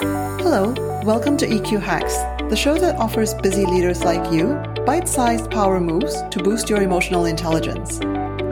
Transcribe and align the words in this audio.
Hello, 0.00 0.74
welcome 1.02 1.36
to 1.38 1.46
EQ 1.46 1.82
Hacks, 1.82 2.18
the 2.48 2.54
show 2.54 2.78
that 2.78 2.94
offers 3.00 3.34
busy 3.34 3.66
leaders 3.66 4.04
like 4.04 4.32
you 4.32 4.54
bite 4.86 5.08
sized 5.08 5.50
power 5.50 5.80
moves 5.80 6.22
to 6.30 6.40
boost 6.40 6.70
your 6.70 6.82
emotional 6.82 7.24
intelligence. 7.24 7.98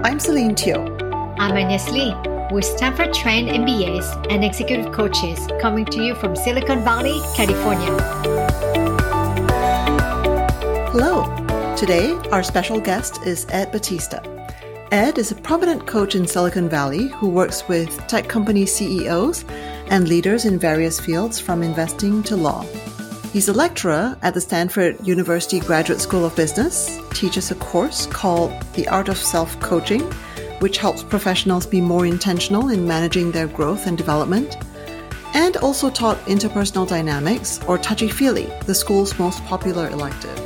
I'm 0.03 0.19
Celine 0.19 0.57
Teo. 0.57 0.85
I'm 1.39 1.57
Agnes 1.57 1.89
Lee. 1.93 2.13
We're 2.51 2.63
Stanford 2.63 3.15
trained 3.15 3.49
MBAs 3.49 4.27
and 4.29 4.45
executive 4.45 4.93
coaches 4.93 5.39
coming 5.61 5.85
to 5.85 6.03
you 6.03 6.17
from 6.17 6.35
Silicon 6.35 6.83
Valley, 6.83 7.21
California. 7.37 7.97
Hello. 10.91 11.77
Today, 11.77 12.11
our 12.33 12.43
special 12.43 12.81
guest 12.81 13.25
is 13.25 13.47
Ed 13.51 13.71
Batista. 13.71 14.21
Ed 14.91 15.19
is 15.19 15.31
a 15.31 15.37
prominent 15.37 15.87
coach 15.87 16.17
in 16.17 16.27
Silicon 16.27 16.69
Valley 16.69 17.07
who 17.09 17.29
works 17.29 17.69
with 17.69 18.05
tech 18.09 18.29
company 18.29 18.67
CEOs 18.67 19.45
and 19.89 20.09
leaders 20.09 20.45
in 20.45 20.59
various 20.59 20.99
fields 21.01 21.39
from 21.41 21.63
investing 21.63 22.23
to 22.25 22.37
law. 22.37 22.65
He's 23.33 23.49
a 23.49 23.53
lecturer 23.53 24.17
at 24.23 24.35
the 24.35 24.41
Stanford 24.41 25.07
University 25.07 25.61
Graduate 25.61 26.01
School 26.01 26.25
of 26.25 26.35
Business, 26.37 27.01
teaches 27.11 27.51
a 27.51 27.55
course 27.57 28.07
called 28.07 28.51
The 28.73 28.89
Art 28.89 29.09
of 29.09 29.19
Self 29.19 29.59
Coaching, 29.61 30.03
which 30.61 30.79
helps 30.79 31.03
professionals 31.03 31.67
be 31.67 31.81
more 31.81 32.07
intentional 32.07 32.71
in 32.71 32.87
managing 32.87 33.31
their 33.31 33.47
growth 33.47 33.87
and 33.87 33.99
development, 33.99 34.57
and 35.35 35.59
also 35.59 35.91
taught 35.91 36.17
interpersonal 36.25 36.89
dynamics, 36.89 37.61
or 37.69 37.77
touchy 37.77 38.09
feely, 38.09 38.51
the 38.65 38.75
school's 38.75 39.19
most 39.19 39.45
popular 39.45 39.91
elective. 39.91 40.41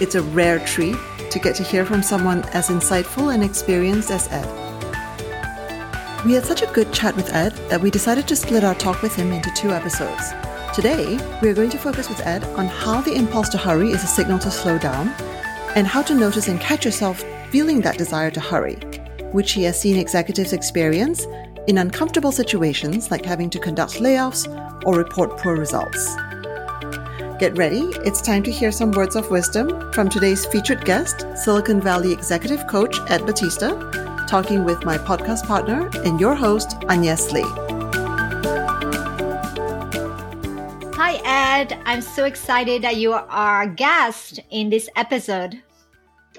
It's 0.00 0.16
a 0.16 0.22
rare 0.22 0.58
treat 0.58 0.96
to 1.30 1.38
get 1.38 1.54
to 1.56 1.62
hear 1.62 1.84
from 1.84 2.02
someone 2.02 2.42
as 2.52 2.68
insightful 2.68 3.32
and 3.32 3.44
experienced 3.44 4.10
as 4.10 4.26
Ed. 4.32 4.67
We 6.28 6.34
had 6.34 6.44
such 6.44 6.60
a 6.60 6.66
good 6.66 6.92
chat 6.92 7.16
with 7.16 7.32
Ed 7.32 7.54
that 7.70 7.80
we 7.80 7.90
decided 7.90 8.28
to 8.28 8.36
split 8.36 8.62
our 8.62 8.74
talk 8.74 9.00
with 9.00 9.16
him 9.16 9.32
into 9.32 9.50
two 9.52 9.70
episodes. 9.70 10.34
Today, 10.74 11.16
we 11.40 11.48
are 11.48 11.54
going 11.54 11.70
to 11.70 11.78
focus 11.78 12.10
with 12.10 12.20
Ed 12.20 12.44
on 12.44 12.66
how 12.66 13.00
the 13.00 13.14
impulse 13.14 13.48
to 13.48 13.56
hurry 13.56 13.92
is 13.92 14.04
a 14.04 14.06
signal 14.06 14.38
to 14.40 14.50
slow 14.50 14.76
down, 14.76 15.08
and 15.74 15.86
how 15.86 16.02
to 16.02 16.14
notice 16.14 16.48
and 16.48 16.60
catch 16.60 16.84
yourself 16.84 17.24
feeling 17.48 17.80
that 17.80 17.96
desire 17.96 18.30
to 18.32 18.40
hurry, 18.40 18.74
which 19.32 19.52
he 19.52 19.62
has 19.62 19.80
seen 19.80 19.96
executives 19.96 20.52
experience 20.52 21.26
in 21.66 21.78
uncomfortable 21.78 22.30
situations 22.30 23.10
like 23.10 23.24
having 23.24 23.48
to 23.48 23.58
conduct 23.58 23.94
layoffs 23.94 24.46
or 24.84 24.96
report 24.96 25.38
poor 25.38 25.56
results. 25.56 26.14
Get 27.38 27.56
ready, 27.56 27.84
it's 28.04 28.20
time 28.20 28.42
to 28.42 28.52
hear 28.52 28.70
some 28.70 28.92
words 28.92 29.16
of 29.16 29.30
wisdom 29.30 29.90
from 29.94 30.10
today's 30.10 30.44
featured 30.44 30.84
guest, 30.84 31.24
Silicon 31.38 31.80
Valley 31.80 32.12
executive 32.12 32.66
coach 32.66 32.98
Ed 33.08 33.24
Batista, 33.24 34.07
talking 34.28 34.64
with 34.64 34.84
my 34.84 34.98
podcast 34.98 35.46
partner 35.46 35.90
and 36.04 36.20
your 36.20 36.34
host, 36.34 36.76
Agnes 36.88 37.32
Lee. 37.32 37.42
Hi, 40.94 41.20
Ed. 41.24 41.80
I'm 41.86 42.02
so 42.02 42.24
excited 42.24 42.82
that 42.82 42.96
you 42.96 43.14
are 43.14 43.26
our 43.30 43.66
guest 43.66 44.40
in 44.50 44.68
this 44.68 44.90
episode. 44.96 45.62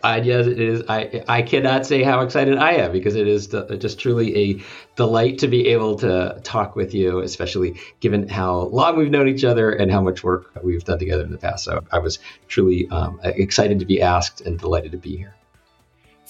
Uh, 0.03 0.21
yes, 0.23 0.47
it 0.47 0.59
is. 0.59 0.83
I 0.87 1.23
I 1.27 1.41
cannot 1.41 1.85
say 1.85 2.03
how 2.03 2.21
excited 2.21 2.57
I 2.57 2.73
am 2.73 2.91
because 2.91 3.15
it 3.15 3.27
is 3.27 3.47
just 3.79 3.99
truly 3.99 4.37
a 4.37 4.61
delight 4.95 5.39
to 5.39 5.47
be 5.47 5.67
able 5.67 5.95
to 5.97 6.39
talk 6.43 6.75
with 6.75 6.93
you, 6.93 7.19
especially 7.19 7.79
given 7.99 8.29
how 8.29 8.67
long 8.67 8.97
we've 8.97 9.11
known 9.11 9.27
each 9.27 9.43
other 9.43 9.71
and 9.71 9.91
how 9.91 10.01
much 10.01 10.23
work 10.23 10.51
we've 10.63 10.83
done 10.85 10.99
together 10.99 11.23
in 11.23 11.31
the 11.31 11.37
past. 11.37 11.65
So 11.65 11.83
I 11.91 11.99
was 11.99 12.19
truly 12.47 12.87
um, 12.89 13.19
excited 13.23 13.79
to 13.79 13.85
be 13.85 14.01
asked 14.01 14.41
and 14.41 14.57
delighted 14.57 14.91
to 14.93 14.97
be 14.97 15.17
here. 15.17 15.35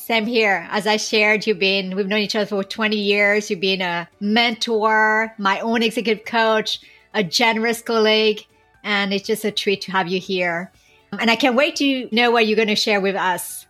Same 0.10 0.26
here. 0.26 0.68
As 0.72 0.88
I 0.88 0.98
shared, 0.98 1.46
you've 1.46 1.60
been 1.60 1.96
we've 1.96 2.08
known 2.08 2.22
each 2.22 2.36
other 2.36 2.48
for 2.48 2.64
20 2.64 2.98
years. 2.98 3.52
You've 3.52 3.60
been 3.60 3.80
a 3.80 4.10
mentor, 4.20 5.36
my 5.38 5.60
own 5.60 5.84
executive 5.84 6.26
coach, 6.26 6.80
a 7.14 7.24
generous 7.24 7.84
colleague, 7.84 8.44
and 8.84 9.14
it's 9.14 9.28
just 9.28 9.46
a 9.46 9.52
treat 9.52 9.82
to 9.82 9.92
have 9.92 10.08
you 10.08 10.20
here. 10.20 10.72
And 11.20 11.30
I 11.30 11.36
can't 11.36 11.56
wait 11.56 11.76
to 11.76 12.10
know 12.12 12.32
what 12.32 12.48
you're 12.48 12.56
going 12.56 12.70
to 12.70 12.76
share 12.76 13.00
with 13.00 13.16
us. 13.16 13.68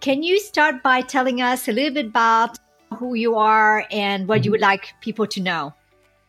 Can 0.00 0.22
you 0.22 0.38
start 0.40 0.82
by 0.82 1.00
telling 1.00 1.40
us 1.40 1.68
a 1.68 1.72
little 1.72 1.94
bit 1.94 2.08
about 2.08 2.58
who 2.98 3.14
you 3.14 3.36
are 3.36 3.86
and 3.90 4.28
what 4.28 4.44
you 4.44 4.50
would 4.50 4.60
like 4.60 4.92
people 5.00 5.26
to 5.28 5.40
know? 5.40 5.72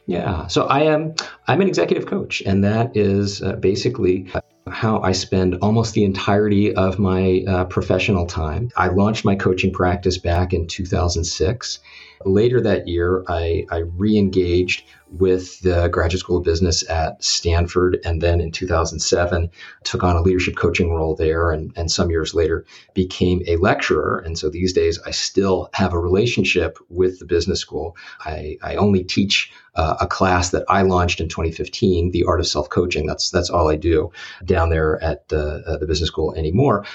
Yeah, 0.06 0.48
so 0.48 0.68
I 0.68 0.84
am 0.84 1.16
I'm 1.50 1.60
an 1.60 1.68
executive 1.68 2.06
coach, 2.06 2.42
and 2.46 2.64
that 2.64 2.96
is 2.96 3.44
uh, 3.44 3.58
basically 3.58 4.32
how 4.70 5.02
I 5.02 5.12
spend 5.12 5.56
almost 5.62 5.94
the 5.94 6.04
entirety 6.04 6.74
of 6.76 7.00
my 7.00 7.44
uh, 7.48 7.66
professional 7.66 8.26
time. 8.26 8.72
I 8.76 8.88
launched 8.88 9.26
my 9.26 9.36
coaching 9.36 9.74
practice 9.74 10.18
back 10.18 10.54
in 10.54 10.68
2006. 10.68 11.80
Later 12.26 12.60
that 12.62 12.88
year, 12.88 13.24
I, 13.28 13.66
I 13.72 13.78
re 13.78 14.18
engaged 14.18 14.84
with 15.12 15.60
the 15.62 15.88
Graduate 15.88 16.20
School 16.20 16.38
of 16.38 16.44
Business 16.44 16.88
at 16.90 17.24
Stanford. 17.24 18.00
And 18.06 18.22
then 18.22 18.40
in 18.40 18.52
2007, 18.52 19.50
took 19.84 20.04
on 20.04 20.16
a 20.16 20.22
leadership 20.22 20.56
coaching 20.56 20.94
role 20.94 21.16
there. 21.16 21.52
And, 21.52 21.72
and 21.76 21.92
some 21.92 22.10
years 22.10 22.34
later, 22.34 22.66
became 22.94 23.42
a 23.48 23.56
lecturer. 23.58 24.20
And 24.20 24.38
so 24.38 24.50
these 24.50 24.74
days, 24.74 25.00
I 25.06 25.12
still 25.12 25.70
have 25.74 25.94
a 25.94 26.00
relationship 26.00 26.78
with 26.90 27.20
the 27.20 27.26
business 27.26 27.60
school. 27.60 27.96
I, 28.22 28.58
I 28.62 28.76
only 28.76 29.04
teach 29.04 29.52
uh, 29.76 29.96
a 30.02 30.08
class 30.08 30.52
that 30.52 30.66
I 30.68 30.84
launched 30.84 31.22
in 31.22 31.30
2015, 31.30 32.12
The 32.12 32.26
Art 32.26 32.40
of 32.40 32.48
Self 32.48 32.70
Coaching. 32.70 33.06
That's, 33.06 33.30
that's 33.30 33.50
all 33.50 33.70
I 33.70 33.76
do 33.76 34.12
down 34.46 34.70
there 34.70 35.02
at 35.04 35.24
uh, 35.32 35.78
the 35.78 35.88
business 35.88 36.08
school 36.08 36.36
anymore. 36.36 36.86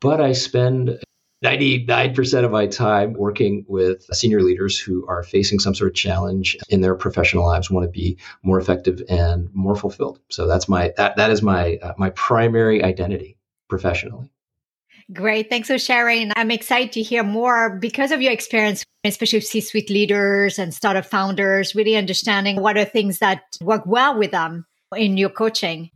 But 0.00 0.20
I 0.20 0.32
spend 0.32 0.98
99% 1.44 2.44
of 2.44 2.50
my 2.50 2.66
time 2.66 3.12
working 3.12 3.66
with 3.68 4.04
senior 4.14 4.40
leaders 4.40 4.78
who 4.78 5.06
are 5.06 5.22
facing 5.22 5.58
some 5.58 5.74
sort 5.74 5.90
of 5.90 5.94
challenge 5.94 6.56
in 6.70 6.80
their 6.80 6.94
professional 6.94 7.44
lives 7.44 7.70
want 7.70 7.84
to 7.84 7.90
be 7.90 8.16
more 8.42 8.58
effective 8.58 9.02
and 9.08 9.48
more 9.54 9.76
fulfilled 9.76 10.18
so 10.30 10.46
that's 10.46 10.68
my 10.68 10.92
that, 10.96 11.16
that 11.16 11.30
is 11.30 11.42
my 11.42 11.76
uh, 11.82 11.92
my 11.98 12.10
primary 12.10 12.82
identity 12.82 13.36
professionally 13.68 14.30
Great. 15.12 15.50
Thanks 15.50 15.68
for 15.68 15.78
sharing. 15.78 16.32
I'm 16.34 16.50
excited 16.50 16.92
to 16.92 17.02
hear 17.02 17.22
more 17.22 17.76
because 17.78 18.10
of 18.10 18.22
your 18.22 18.32
experience, 18.32 18.84
especially 19.04 19.36
with 19.36 19.46
C 19.46 19.60
suite 19.60 19.90
leaders 19.90 20.58
and 20.58 20.72
startup 20.72 21.04
founders, 21.04 21.74
really 21.74 21.94
understanding 21.94 22.62
what 22.62 22.78
are 22.78 22.86
things 22.86 23.18
that 23.18 23.42
work 23.60 23.82
well 23.84 24.18
with 24.18 24.30
them 24.30 24.64
in 24.96 25.18
your 25.18 25.28
coaching. 25.28 25.90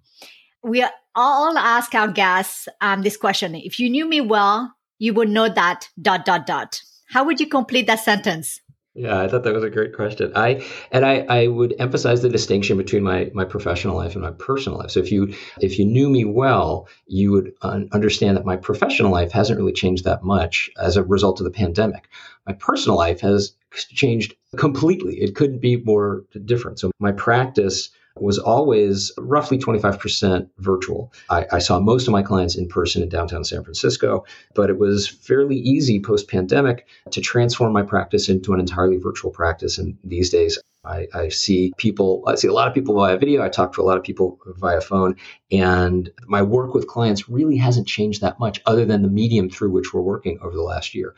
We 0.63 0.85
all 1.15 1.57
ask 1.57 1.95
our 1.95 2.09
guests 2.09 2.69
um, 2.83 3.03
this 3.03 3.17
question 3.17 3.55
If 3.55 3.81
you 3.81 3.89
knew 3.89 4.07
me 4.07 4.21
well, 4.21 4.75
you 4.99 5.15
would 5.15 5.29
know 5.29 5.49
that 5.49 5.89
dot 6.01 6.25
dot 6.25 6.47
dot. 6.47 6.81
How 7.11 7.25
would 7.25 7.41
you 7.41 7.49
complete 7.49 7.87
that 7.87 8.01
sentence? 8.01 8.61
Yeah, 8.95 9.21
I 9.21 9.29
thought 9.29 9.45
that 9.45 9.55
was 9.55 9.63
a 9.63 9.71
great 9.71 9.95
question. 9.95 10.33
I 10.35 10.67
and 10.91 11.07
I, 11.07 11.21
I 11.29 11.47
would 11.47 11.73
emphasize 11.79 12.23
the 12.23 12.29
distinction 12.29 12.77
between 12.77 13.05
my 13.05 13.31
my 13.33 13.45
professional 13.45 13.97
life 13.97 14.15
and 14.15 14.23
my 14.23 14.33
personal 14.33 14.81
life. 14.81 14.91
So 14.91 14.99
if 14.99 15.13
you 15.13 15.35
if 15.61 15.79
you 15.79 15.85
knew 15.85 16.11
me 16.11 16.25
well, 16.25 16.89
you 17.07 17.31
would 17.31 17.53
un- 17.63 17.89
understand 17.93 18.37
that 18.37 18.45
my 18.45 18.57
professional 18.57 19.13
life 19.13 19.31
hasn't 19.31 19.57
really 19.57 19.73
changed 19.73 20.05
that 20.05 20.25
much 20.25 20.69
as 20.81 20.97
a 20.97 21.05
result 21.05 21.39
of 21.39 21.45
the 21.45 21.53
pandemic. 21.53 22.09
My 22.45 22.55
personal 22.55 22.99
life 22.99 23.21
has 23.21 23.53
changed 23.73 24.35
completely. 24.57 25.21
It 25.21 25.37
couldn't 25.37 25.61
be 25.61 25.77
more 25.77 26.25
different. 26.45 26.81
So 26.81 26.91
my 26.99 27.13
practice 27.13 27.91
was 28.23 28.39
always 28.39 29.13
roughly 29.19 29.59
25% 29.59 30.49
virtual. 30.59 31.13
I, 31.31 31.47
I, 31.53 31.59
saw 31.59 31.79
most 31.81 32.07
of 32.07 32.13
my 32.13 32.23
clients 32.23 32.57
in 32.57 32.69
person 32.69 33.03
in 33.03 33.09
downtown 33.09 33.45
San 33.45 33.63
Francisco, 33.63 34.25
but 34.55 34.71
it 34.71 34.79
was 34.79 35.09
fairly 35.09 35.57
easy 35.57 36.01
post 36.01 36.29
pandemic 36.29 36.87
to 37.11 37.21
transform 37.21 37.73
my 37.73 37.83
practice 37.83 38.29
into 38.29 38.53
an 38.55 38.61
entirely 38.61 38.97
virtual 38.97 39.31
practice. 39.31 39.79
And 39.79 39.97
these 40.05 40.31
days, 40.31 40.59
I, 40.85 41.07
I, 41.13 41.29
see 41.29 41.73
people, 41.77 42.25
I 42.27 42.37
see 42.37 42.49
a 42.49 42.53
lot 42.53 42.69
of 42.69 42.75
people 42.75 42.95
via 42.95 43.19
video. 43.19 43.43
I 43.43 43.49
talk 43.49 43.75
to 43.75 43.83
a 43.83 43.85
lot 43.85 43.99
of 43.99 44.05
people 44.05 44.39
via 44.47 44.81
phone. 44.81 45.17
And 45.51 46.11
my 46.27 46.43
work 46.43 46.75
with 46.75 46.87
clients 46.87 47.29
really 47.29 47.57
hasn't 47.57 47.87
changed 47.87 48.21
that 48.23 48.39
much 48.41 48.63
other 48.65 48.85
than 48.85 49.03
the 49.03 49.09
medium 49.09 49.51
through 49.51 49.71
which 49.71 49.93
we're 49.93 50.01
working 50.01 50.39
over 50.41 50.55
the 50.55 50.63
last 50.63 50.95
year. 50.95 51.15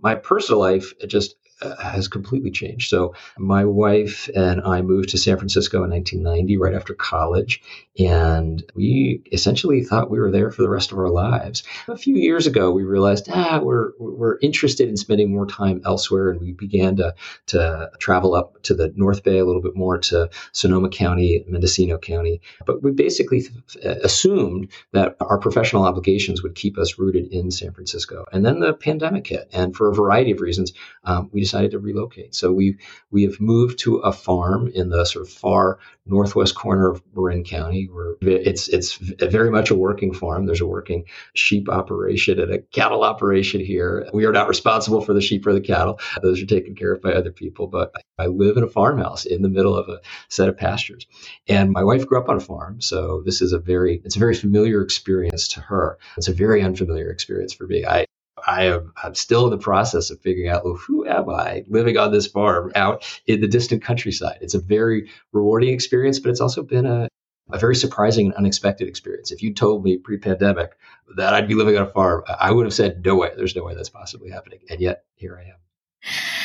My 0.00 0.14
personal 0.16 0.60
life 0.60 0.92
just 1.06 1.36
has 1.82 2.08
completely 2.08 2.50
changed. 2.50 2.88
So 2.88 3.14
my 3.38 3.64
wife 3.64 4.28
and 4.34 4.60
I 4.62 4.82
moved 4.82 5.10
to 5.10 5.18
San 5.18 5.36
Francisco 5.36 5.84
in 5.84 5.90
1990, 5.90 6.56
right 6.56 6.74
after 6.74 6.94
college, 6.94 7.62
and 7.98 8.64
we 8.74 9.22
essentially 9.32 9.84
thought 9.84 10.10
we 10.10 10.18
were 10.18 10.30
there 10.30 10.50
for 10.50 10.62
the 10.62 10.70
rest 10.70 10.92
of 10.92 10.98
our 10.98 11.10
lives. 11.10 11.62
A 11.88 11.96
few 11.96 12.16
years 12.16 12.46
ago, 12.46 12.70
we 12.70 12.84
realized 12.84 13.28
ah, 13.30 13.60
we're 13.62 13.92
we're 13.98 14.38
interested 14.40 14.88
in 14.88 14.96
spending 14.96 15.30
more 15.30 15.46
time 15.46 15.82
elsewhere, 15.84 16.30
and 16.30 16.40
we 16.40 16.52
began 16.52 16.96
to 16.96 17.14
to 17.46 17.90
travel 17.98 18.34
up 18.34 18.62
to 18.62 18.74
the 18.74 18.92
North 18.96 19.22
Bay 19.22 19.38
a 19.38 19.44
little 19.44 19.62
bit 19.62 19.76
more 19.76 19.98
to 19.98 20.30
Sonoma 20.52 20.88
County, 20.88 21.44
Mendocino 21.48 21.98
County. 21.98 22.40
But 22.64 22.82
we 22.82 22.92
basically 22.92 23.44
assumed 23.84 24.68
that 24.92 25.16
our 25.20 25.38
professional 25.38 25.84
obligations 25.84 26.42
would 26.42 26.54
keep 26.54 26.78
us 26.78 26.98
rooted 26.98 27.26
in 27.32 27.50
San 27.50 27.72
Francisco, 27.72 28.24
and 28.32 28.44
then 28.44 28.60
the 28.60 28.72
pandemic 28.72 29.26
hit, 29.26 29.48
and 29.52 29.76
for 29.76 29.90
a 29.90 29.94
variety 29.94 30.30
of 30.30 30.40
reasons, 30.40 30.72
um, 31.04 31.28
we 31.32 31.44
decided 31.52 31.70
to 31.72 31.78
relocate. 31.78 32.34
So 32.34 32.52
we 32.52 32.78
we 33.10 33.24
have 33.24 33.40
moved 33.40 33.78
to 33.80 33.96
a 33.98 34.12
farm 34.12 34.68
in 34.74 34.88
the 34.88 35.04
sort 35.04 35.26
of 35.26 35.32
far 35.32 35.78
northwest 36.06 36.54
corner 36.54 36.90
of 36.90 37.02
Marin 37.14 37.44
County, 37.44 37.88
where 37.92 38.16
it's 38.22 38.68
it's 38.68 38.94
very 38.94 39.50
much 39.50 39.70
a 39.70 39.74
working 39.74 40.14
farm. 40.14 40.46
There's 40.46 40.62
a 40.62 40.66
working 40.66 41.04
sheep 41.34 41.68
operation 41.68 42.40
and 42.40 42.52
a 42.52 42.58
cattle 42.58 43.04
operation 43.04 43.60
here. 43.60 44.08
We 44.14 44.24
are 44.24 44.32
not 44.32 44.48
responsible 44.48 45.02
for 45.02 45.12
the 45.12 45.20
sheep 45.20 45.46
or 45.46 45.52
the 45.52 45.60
cattle; 45.60 46.00
those 46.22 46.42
are 46.42 46.46
taken 46.46 46.74
care 46.74 46.92
of 46.94 47.02
by 47.02 47.12
other 47.12 47.32
people. 47.32 47.66
But 47.66 47.92
I 48.18 48.26
live 48.26 48.56
in 48.56 48.62
a 48.62 48.68
farmhouse 48.68 49.26
in 49.26 49.42
the 49.42 49.50
middle 49.50 49.76
of 49.76 49.88
a 49.88 50.00
set 50.28 50.48
of 50.48 50.56
pastures, 50.56 51.06
and 51.48 51.70
my 51.70 51.84
wife 51.84 52.06
grew 52.06 52.18
up 52.18 52.30
on 52.30 52.36
a 52.36 52.40
farm, 52.40 52.80
so 52.80 53.22
this 53.26 53.42
is 53.42 53.52
a 53.52 53.58
very 53.58 54.00
it's 54.04 54.16
a 54.16 54.20
very 54.20 54.34
familiar 54.34 54.80
experience 54.80 55.48
to 55.48 55.60
her. 55.60 55.98
It's 56.16 56.28
a 56.28 56.32
very 56.32 56.62
unfamiliar 56.62 57.10
experience 57.10 57.52
for 57.52 57.66
me. 57.66 57.84
I 57.84 58.06
I 58.46 58.64
am 58.64 58.92
I'm 59.02 59.14
still 59.14 59.44
in 59.44 59.50
the 59.50 59.58
process 59.58 60.10
of 60.10 60.20
figuring 60.20 60.48
out 60.48 60.64
well, 60.64 60.74
who 60.74 61.06
am 61.06 61.28
I 61.30 61.64
living 61.68 61.96
on 61.96 62.12
this 62.12 62.26
farm 62.26 62.72
out 62.74 63.04
in 63.26 63.40
the 63.40 63.48
distant 63.48 63.82
countryside. 63.82 64.38
It's 64.40 64.54
a 64.54 64.60
very 64.60 65.10
rewarding 65.32 65.72
experience, 65.72 66.18
but 66.18 66.30
it's 66.30 66.40
also 66.40 66.62
been 66.62 66.86
a, 66.86 67.08
a 67.50 67.58
very 67.58 67.76
surprising 67.76 68.26
and 68.26 68.34
unexpected 68.34 68.88
experience. 68.88 69.30
If 69.30 69.42
you 69.42 69.54
told 69.54 69.84
me 69.84 69.98
pre-pandemic 69.98 70.72
that 71.16 71.34
I'd 71.34 71.48
be 71.48 71.54
living 71.54 71.76
on 71.76 71.82
a 71.82 71.90
farm, 71.90 72.24
I 72.26 72.50
would 72.50 72.66
have 72.66 72.74
said, 72.74 73.04
no 73.04 73.16
way, 73.16 73.30
there's 73.36 73.56
no 73.56 73.64
way 73.64 73.74
that's 73.74 73.90
possibly 73.90 74.30
happening. 74.30 74.60
And 74.70 74.80
yet 74.80 75.04
here 75.14 75.38
I 75.38 75.48
am. 75.48 75.56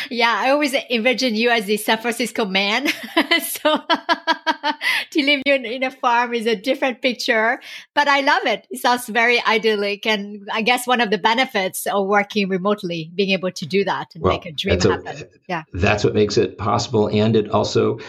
Yeah, 0.09 0.33
I 0.35 0.51
always 0.51 0.73
envision 0.89 1.35
you 1.35 1.49
as 1.49 1.65
the 1.65 1.77
San 1.77 1.97
Francisco 1.97 2.45
man. 2.45 2.87
so 3.41 3.77
to 5.11 5.25
live 5.25 5.41
in, 5.45 5.65
in 5.65 5.83
a 5.83 5.91
farm 5.91 6.33
is 6.33 6.45
a 6.45 6.55
different 6.55 7.01
picture, 7.01 7.59
but 7.95 8.07
I 8.07 8.21
love 8.21 8.45
it. 8.45 8.67
It 8.69 8.79
sounds 8.79 9.07
very 9.07 9.43
idyllic. 9.43 10.05
And 10.05 10.47
I 10.53 10.61
guess 10.61 10.85
one 10.85 11.01
of 11.01 11.09
the 11.09 11.17
benefits 11.17 11.87
of 11.87 12.07
working 12.07 12.49
remotely, 12.49 13.11
being 13.15 13.31
able 13.31 13.51
to 13.51 13.65
do 13.65 13.83
that 13.83 14.13
and 14.13 14.23
well, 14.23 14.33
make 14.33 14.45
a 14.45 14.51
dream 14.51 14.79
happen. 14.79 15.07
A, 15.07 15.25
yeah. 15.47 15.63
That's 15.73 16.03
what 16.03 16.13
makes 16.13 16.37
it 16.37 16.57
possible. 16.57 17.07
And 17.07 17.35
it 17.35 17.49
also 17.49 17.99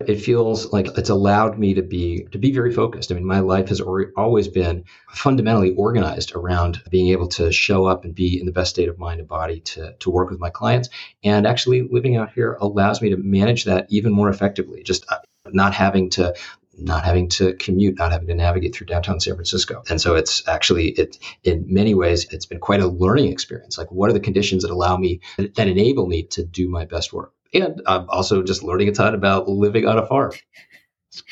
it 0.00 0.16
feels 0.16 0.72
like 0.72 0.88
it's 0.98 1.08
allowed 1.08 1.58
me 1.58 1.74
to 1.74 1.82
be 1.82 2.24
to 2.32 2.38
be 2.38 2.52
very 2.52 2.72
focused. 2.72 3.10
I 3.10 3.14
mean, 3.14 3.24
my 3.24 3.40
life 3.40 3.68
has 3.68 3.80
always 3.80 4.48
been 4.48 4.84
fundamentally 5.08 5.74
organized 5.74 6.32
around 6.34 6.82
being 6.90 7.08
able 7.08 7.28
to 7.28 7.50
show 7.50 7.86
up 7.86 8.04
and 8.04 8.14
be 8.14 8.38
in 8.38 8.44
the 8.44 8.52
best 8.52 8.70
state 8.70 8.88
of 8.88 8.98
mind 8.98 9.20
and 9.20 9.28
body 9.28 9.60
to 9.60 9.94
to 9.98 10.10
work 10.10 10.30
with 10.30 10.38
my 10.38 10.50
clients. 10.50 10.90
And 11.24 11.46
actually, 11.46 11.88
living 11.90 12.16
out 12.16 12.32
here 12.32 12.58
allows 12.60 13.00
me 13.00 13.10
to 13.10 13.16
manage 13.16 13.64
that 13.64 13.86
even 13.88 14.12
more 14.12 14.28
effectively. 14.28 14.82
Just 14.82 15.06
uh, 15.10 15.18
not 15.46 15.72
having 15.72 16.10
to 16.10 16.34
not 16.78 17.04
having 17.04 17.30
to 17.30 17.54
commute, 17.54 17.96
not 17.96 18.12
having 18.12 18.28
to 18.28 18.34
navigate 18.34 18.74
through 18.74 18.88
downtown 18.88 19.18
San 19.18 19.34
Francisco. 19.34 19.82
And 19.88 19.98
so 19.98 20.14
it's 20.14 20.46
actually 20.46 20.88
it 20.90 21.18
in 21.42 21.64
many 21.68 21.94
ways 21.94 22.26
it's 22.32 22.44
been 22.44 22.60
quite 22.60 22.80
a 22.80 22.86
learning 22.86 23.32
experience. 23.32 23.78
Like 23.78 23.90
what 23.90 24.10
are 24.10 24.12
the 24.12 24.20
conditions 24.20 24.62
that 24.62 24.70
allow 24.70 24.98
me 24.98 25.20
that 25.38 25.68
enable 25.68 26.06
me 26.06 26.24
to 26.24 26.44
do 26.44 26.68
my 26.68 26.84
best 26.84 27.14
work? 27.14 27.32
And 27.62 27.82
I'm 27.86 28.08
also 28.08 28.42
just 28.42 28.62
learning 28.62 28.88
a 28.88 28.92
ton 28.92 29.14
about 29.14 29.48
living 29.48 29.86
on 29.86 29.98
a 29.98 30.06
farm. 30.06 30.32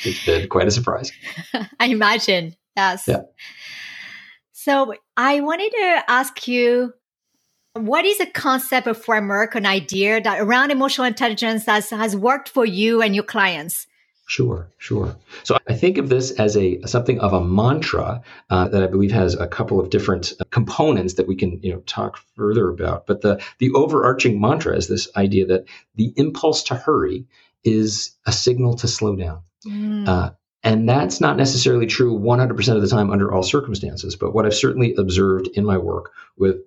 It's 0.04 0.24
been 0.24 0.48
quite 0.48 0.68
a 0.68 0.70
surprise. 0.70 1.12
I 1.80 1.86
imagine. 1.86 2.56
Yes. 2.76 3.04
Yeah. 3.06 3.22
So 4.52 4.94
I 5.16 5.40
wanted 5.40 5.70
to 5.70 6.04
ask 6.08 6.48
you 6.48 6.94
what 7.74 8.04
is 8.04 8.20
a 8.20 8.26
concept 8.26 8.86
or 8.86 8.94
framework, 8.94 9.54
an 9.54 9.66
idea 9.66 10.20
that 10.20 10.40
around 10.40 10.70
emotional 10.70 11.06
intelligence 11.06 11.64
that 11.64 11.88
has 11.90 12.16
worked 12.16 12.48
for 12.48 12.64
you 12.64 13.02
and 13.02 13.14
your 13.14 13.24
clients? 13.24 13.86
Sure, 14.26 14.70
sure. 14.78 15.16
So 15.42 15.58
I 15.68 15.74
think 15.74 15.98
of 15.98 16.08
this 16.08 16.30
as 16.32 16.56
a 16.56 16.80
something 16.86 17.20
of 17.20 17.34
a 17.34 17.44
mantra 17.44 18.22
uh, 18.48 18.68
that 18.68 18.82
I 18.82 18.86
believe 18.86 19.12
has 19.12 19.34
a 19.34 19.46
couple 19.46 19.78
of 19.78 19.90
different 19.90 20.32
uh, 20.40 20.44
components 20.50 21.14
that 21.14 21.28
we 21.28 21.36
can 21.36 21.60
you 21.62 21.72
know 21.72 21.80
talk 21.80 22.18
further 22.34 22.70
about. 22.70 23.06
But 23.06 23.20
the 23.20 23.42
the 23.58 23.70
overarching 23.72 24.40
mantra 24.40 24.76
is 24.76 24.88
this 24.88 25.08
idea 25.16 25.46
that 25.46 25.66
the 25.96 26.12
impulse 26.16 26.62
to 26.64 26.74
hurry 26.74 27.26
is 27.64 28.16
a 28.26 28.32
signal 28.32 28.76
to 28.76 28.88
slow 28.88 29.14
down. 29.14 29.40
Mm. 29.66 30.08
Uh, 30.08 30.30
and 30.62 30.88
that's 30.88 31.20
not 31.20 31.36
necessarily 31.36 31.86
true 31.86 32.18
100% 32.18 32.74
of 32.74 32.80
the 32.80 32.88
time 32.88 33.10
under 33.10 33.30
all 33.30 33.42
circumstances. 33.42 34.16
But 34.16 34.34
what 34.34 34.46
I've 34.46 34.54
certainly 34.54 34.94
observed 34.94 35.48
in 35.48 35.66
my 35.66 35.76
work 35.76 36.12
with 36.38 36.62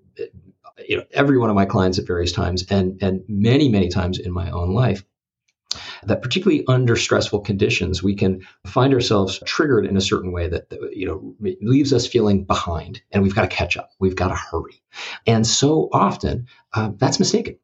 you 0.88 0.98
know 0.98 1.04
every 1.12 1.38
one 1.38 1.50
of 1.50 1.56
my 1.56 1.66
clients 1.66 1.98
at 1.98 2.06
various 2.06 2.32
times 2.32 2.66
and 2.70 3.02
and 3.02 3.24
many 3.28 3.68
many 3.68 3.90
times 3.90 4.20
in 4.20 4.32
my 4.32 4.52
own 4.52 4.74
life 4.74 5.04
that 6.08 6.22
particularly 6.22 6.64
under 6.68 6.96
stressful 6.96 7.42
conditions, 7.42 8.02
we 8.02 8.16
can 8.16 8.42
find 8.66 8.94
ourselves 8.94 9.40
triggered 9.46 9.86
in 9.86 9.98
a 9.98 10.02
certain 10.02 10.32
way 10.32 10.48
that, 10.48 10.68
you 10.92 11.06
know, 11.06 11.36
leaves 11.62 11.94
us 11.94 12.08
feeling 12.08 12.44
behind 12.46 13.02
and 13.12 13.24
we've 13.24 13.36
got 13.36 13.42
to 13.50 13.56
catch 13.56 13.78
up. 13.78 13.92
We've 14.00 14.16
got 14.16 14.30
to 14.30 14.36
hurry. 14.36 14.82
And 15.26 15.46
so 15.46 15.90
often 15.92 16.48
uh, 16.74 16.92
that's 16.98 17.20
mistaken. 17.20 17.58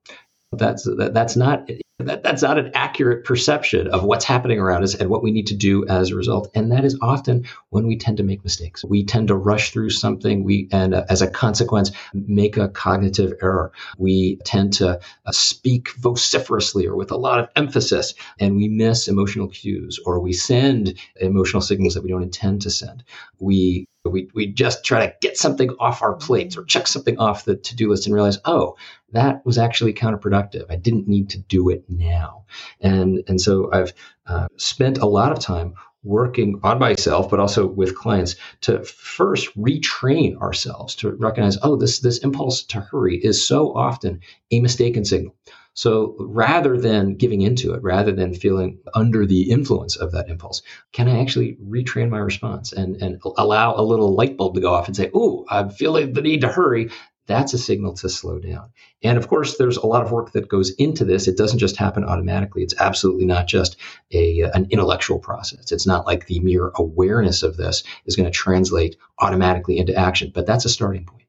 That's, 0.52 0.84
that, 0.84 1.14
that's 1.14 1.36
not 1.36 1.70
that, 2.00 2.24
that's 2.24 2.42
not 2.42 2.58
an 2.58 2.72
accurate 2.74 3.24
perception 3.24 3.88
of 3.88 4.04
what's 4.04 4.26
happening 4.26 4.60
around 4.60 4.84
us 4.84 4.96
and 4.96 5.10
what 5.10 5.24
we 5.24 5.32
need 5.32 5.48
to 5.48 5.56
do 5.56 5.86
as 5.88 6.10
a 6.10 6.16
result. 6.16 6.50
And 6.56 6.72
that 6.72 6.86
is 6.86 6.98
often 7.02 7.46
when 7.70 7.86
we 7.86 7.98
tend 7.98 8.18
to 8.18 8.24
make 8.24 8.44
mistakes. 8.44 8.84
We 8.84 9.04
tend 9.04 9.28
to 9.28 9.36
rush 9.36 9.72
through 9.72 9.92
something. 9.92 10.44
We, 10.44 10.68
and 10.72 10.96
uh, 10.96 11.06
as 11.10 11.22
a 11.22 11.30
consequence, 11.30 11.92
make 12.14 12.58
a 12.58 12.70
cognitive 12.70 13.34
error. 13.42 13.72
We 13.98 14.38
tend 14.44 14.74
to 14.74 15.00
uh, 15.26 15.32
speak 15.32 15.90
vociferously 15.96 16.88
or 16.88 16.96
with 16.96 17.12
a 17.12 17.18
lot 17.18 17.40
of 17.40 17.50
emphasis, 17.56 18.14
and 18.40 18.56
we 18.56 18.68
miss 18.68 19.08
emotional 19.08 19.48
cues 19.48 20.00
or 20.06 20.20
we 20.20 20.34
send 20.34 20.98
emotional 21.18 21.62
signals 21.62 21.94
that 21.94 22.04
we 22.04 22.10
don't 22.10 22.24
intend 22.24 22.64
to 22.64 22.70
send. 22.70 23.04
We 23.40 23.88
we, 24.06 24.30
we 24.34 24.48
just 24.48 24.84
try 24.84 25.06
to 25.06 25.16
get 25.22 25.38
something 25.38 25.70
off 25.80 26.02
our 26.02 26.14
plates 26.14 26.58
or 26.58 26.66
check 26.66 26.88
something 26.88 27.18
off 27.20 27.46
the 27.46 27.56
to 27.56 27.76
do 27.76 27.90
list 27.90 28.06
and 28.06 28.14
realize, 28.14 28.38
oh, 28.44 28.76
that 29.14 29.46
was 29.46 29.58
actually 29.58 29.94
counterproductive. 29.94 30.66
I 30.70 30.76
didn't 30.76 31.08
need 31.08 31.30
to 31.30 31.40
do 31.40 31.70
it 31.70 31.86
now. 31.98 32.46
And, 32.82 33.24
and 33.28 33.40
so 33.40 33.72
I've 33.72 33.94
uh, 34.28 34.48
spent 34.58 34.98
a 34.98 35.06
lot 35.06 35.32
of 35.32 35.40
time 35.40 35.74
working 36.04 36.60
on 36.64 36.80
myself, 36.80 37.30
but 37.30 37.40
also 37.40 37.66
with 37.66 37.96
clients 37.96 38.36
to 38.62 38.84
first 38.84 39.58
retrain 39.58 40.38
ourselves 40.38 40.96
to 40.96 41.12
recognize, 41.12 41.58
oh, 41.64 41.76
this, 41.76 42.00
this 42.00 42.18
impulse 42.20 42.64
to 42.64 42.82
hurry 42.82 43.18
is 43.18 43.46
so 43.46 43.74
often 43.74 44.20
a 44.52 44.60
mistaken 44.60 45.06
signal. 45.06 45.34
So 45.76 46.16
rather 46.20 46.78
than 46.78 47.16
giving 47.16 47.42
into 47.42 47.74
it, 47.74 47.82
rather 47.82 48.12
than 48.12 48.36
feeling 48.36 48.80
under 48.94 49.26
the 49.26 49.50
influence 49.50 49.96
of 49.96 50.12
that 50.12 50.30
impulse, 50.30 50.62
can 50.92 51.08
I 51.08 51.20
actually 51.20 51.58
retrain 51.66 52.10
my 52.10 52.20
response 52.20 52.74
and, 52.74 53.02
and 53.02 53.20
allow 53.38 53.76
a 53.76 53.82
little 53.82 54.16
light 54.16 54.38
bulb 54.38 54.54
to 54.54 54.62
go 54.62 54.72
off 54.72 54.88
and 54.88 54.96
say, 54.96 55.10
oh, 55.16 55.46
I'm 55.50 55.72
feeling 55.72 56.14
the 56.14 56.22
need 56.22 56.42
to 56.42 56.48
hurry 56.48 56.92
that's 57.26 57.54
a 57.54 57.58
signal 57.58 57.94
to 57.94 58.10
slow 58.10 58.40
down. 58.40 58.70
And 59.02 59.18
of 59.18 59.28
course, 59.28 59.58
there's 59.58 59.78
a 59.78 59.86
lot 59.86 60.04
of 60.04 60.12
work 60.12 60.32
that 60.34 60.50
goes 60.50 60.72
into 60.72 61.06
this. 61.06 61.28
It 61.28 61.38
doesn't 61.38 61.60
just 61.60 61.78
happen 61.78 62.04
automatically. 62.04 62.64
It's 62.64 62.80
absolutely 62.80 63.26
not 63.26 63.48
just 63.48 63.78
a, 64.12 64.42
an 64.54 64.68
intellectual 64.70 65.20
process. 65.20 65.72
It's 65.72 65.88
not 65.88 66.06
like 66.06 66.28
the 66.28 66.40
mere 66.40 66.72
awareness 66.76 67.44
of 67.44 67.58
this 67.58 67.84
is 68.06 68.16
going 68.16 68.26
to 68.26 68.32
translate 68.32 68.98
automatically 69.20 69.78
into 69.78 69.96
action, 69.96 70.32
but 70.34 70.46
that's 70.46 70.66
a 70.66 70.70
starting 70.70 71.06
point. 71.06 71.24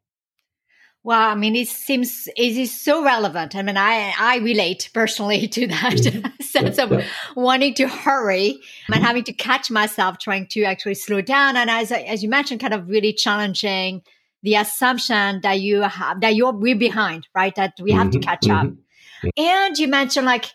Well, 1.05 1.20
I 1.20 1.35
mean, 1.35 1.55
it 1.55 1.69
seems 1.69 2.29
it 2.35 2.56
is 2.56 2.81
so 2.81 3.05
relevant. 3.05 3.55
I 3.55 3.61
mean, 3.61 3.76
I 3.76 4.14
I 4.19 4.38
relate 4.38 4.88
personally 4.94 5.47
to 5.49 5.67
that 5.67 5.93
mm-hmm. 5.93 6.43
sense 6.43 6.79
yeah, 6.79 6.85
of 6.85 6.93
yeah. 6.93 7.05
wanting 7.37 7.75
to 7.75 7.87
hurry 7.87 8.58
and 8.87 8.97
mm-hmm. 8.97 9.05
having 9.05 9.25
to 9.25 9.35
catch 9.35 9.70
myself, 9.70 10.19
trying 10.19 10.47
to 10.49 10.64
actually 10.64 10.95
slow 10.95 11.21
down. 11.21 11.59
And 11.59 11.69
as 11.69 11.92
as 11.92 12.23
you 12.23 12.30
mentioned, 12.30 12.61
kind 12.61 12.73
of 12.73 12.88
really 12.88 13.12
challenging 13.12 14.02
the 14.45 14.55
assumption 14.57 15.41
that 15.41 15.61
you 15.61 15.81
have 15.81 16.21
that 16.21 16.37
you're 16.37 16.53
we're 16.53 16.77
behind, 16.77 17.27
right? 17.35 17.55
That 17.57 17.73
we 17.81 17.93
have 17.93 18.09
mm-hmm, 18.09 18.21
to 18.21 18.27
catch 18.27 18.43
mm-hmm. 18.43 18.69
up. 18.69 19.33
And 19.37 19.79
you 19.79 19.89
mentioned 19.89 20.27
like 20.27 20.53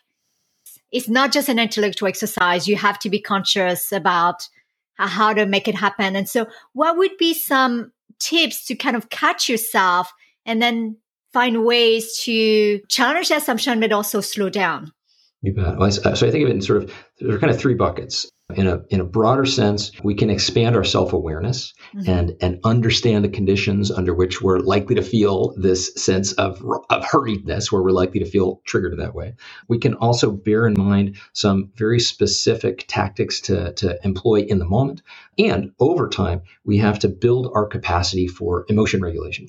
it's 0.92 1.10
not 1.10 1.32
just 1.32 1.50
an 1.50 1.60
intellectual 1.60 2.08
exercise. 2.08 2.68
You 2.68 2.76
have 2.76 3.00
to 3.00 3.10
be 3.10 3.20
conscious 3.20 3.92
about 3.92 4.48
how 4.96 5.34
to 5.34 5.46
make 5.46 5.68
it 5.68 5.76
happen. 5.76 6.16
And 6.16 6.30
so, 6.30 6.48
what 6.74 6.98
would 6.98 7.18
be 7.18 7.34
some 7.34 7.92
tips 8.20 8.66
to 8.66 8.76
kind 8.76 8.96
of 8.96 9.10
catch 9.10 9.50
yourself 9.50 10.14
and 10.46 10.62
then 10.62 10.98
find 11.34 11.66
ways 11.66 12.20
to 12.26 12.80
challenge 12.90 13.30
the 13.30 13.38
assumption, 13.38 13.80
but 13.80 13.92
also 13.92 14.22
slow 14.22 14.50
down? 14.50 14.94
You 15.42 15.54
bet. 15.54 15.78
Well, 15.78 15.90
so 15.92 16.12
I 16.12 16.14
think 16.14 16.44
of 16.44 16.50
it 16.50 16.54
in 16.56 16.62
sort 16.62 16.84
of 16.84 16.94
there 17.20 17.36
are 17.36 17.40
kind 17.40 17.52
of 17.52 17.60
three 17.60 17.74
buckets 17.74 18.30
in 18.56 18.66
a 18.68 18.82
in 18.90 19.00
a 19.00 19.06
broader 19.06 19.46
sense, 19.46 19.92
we 20.04 20.16
can 20.16 20.30
expand 20.30 20.76
our 20.76 20.84
self 20.84 21.14
awareness 21.14 21.74
mm-hmm. 21.94 22.10
and 22.10 22.38
and 22.42 22.60
understand 22.64 23.24
the 23.24 23.30
conditions 23.30 23.92
under 23.92 24.14
which 24.14 24.42
we're 24.42 24.60
likely 24.60 24.96
to 24.96 25.04
feel 25.04 25.54
this 25.56 25.94
sense 25.96 26.34
of 26.34 26.64
of 26.90 27.04
hurriedness, 27.04 27.72
where 27.72 27.84
we're 27.84 27.92
likely 27.92 28.20
to 28.20 28.26
feel 28.26 28.62
triggered 28.66 28.98
that 28.98 29.14
way. 29.14 29.36
We 29.68 29.78
can 29.78 29.94
also 29.96 30.32
bear 30.32 30.66
in 30.66 30.74
mind 30.78 31.18
some 31.34 31.72
very 31.76 32.00
specific 32.00 32.86
tactics 32.88 33.40
to 33.42 33.74
to 33.74 34.00
employ 34.04 34.42
in 34.42 34.58
the 34.58 34.66
moment, 34.66 35.04
and 35.38 35.72
over 35.80 36.10
time, 36.10 36.42
we 36.66 36.78
have 36.80 36.98
to 37.00 37.08
build 37.08 37.52
our 37.54 37.68
capacity 37.68 38.28
for 38.28 38.66
emotion 38.68 39.02
regulation 39.02 39.48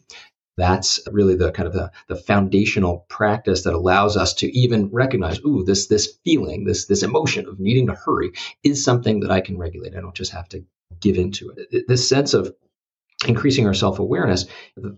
that's 0.61 1.01
really 1.11 1.35
the 1.35 1.53
kind 1.53 1.67
of 1.67 1.73
the, 1.73 1.91
the 2.09 2.17
foundational 2.17 3.07
practice 3.09 3.63
that 3.65 3.75
allows 3.75 4.17
us 4.17 4.35
to 4.35 4.47
even 4.57 4.91
recognize, 4.91 5.39
ooh, 5.41 5.65
this 5.65 5.87
this 5.87 6.19
feeling, 6.25 6.65
this 6.65 6.87
this 6.87 7.03
emotion 7.03 7.47
of 7.47 7.59
needing 7.59 7.87
to 7.87 7.95
hurry 7.95 8.33
is 8.63 8.85
something 8.85 9.21
that 9.21 9.31
I 9.31 9.41
can 9.41 9.59
regulate. 9.59 9.97
I 9.97 10.01
don't 10.01 10.15
just 10.15 10.33
have 10.33 10.49
to 10.51 10.65
give 11.01 11.17
into 11.17 11.53
it. 11.57 11.87
This 11.89 12.09
sense 12.09 12.35
of 12.35 12.55
increasing 13.27 13.67
our 13.67 13.75
self-awareness, 13.75 14.47